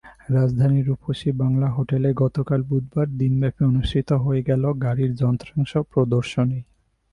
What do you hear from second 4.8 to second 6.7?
গাড়ির যন্ত্রাংশ প্রদর্শনী।